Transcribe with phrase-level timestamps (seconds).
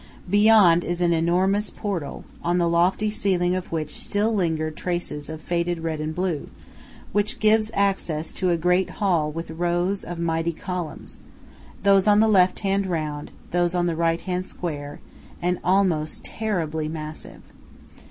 [0.27, 5.41] Beyond is an enormous portal, on the lofty ceiling of which still linger traces of
[5.43, 6.49] faded red and blue,
[7.11, 11.19] which gives access to a great hall with rows of mighty columns,
[11.83, 14.99] those on the left hand round, those on the right square,
[15.39, 17.43] and almost terribly massive.